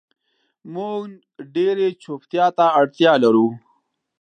مونږ 0.73 1.09
ډیرې 1.55 1.87
چوپتیا 2.03 2.45
ته 2.57 2.65
اړتیا 2.79 3.11
لرو 3.23 3.47